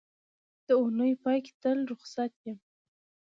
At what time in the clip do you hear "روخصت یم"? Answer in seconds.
1.91-2.59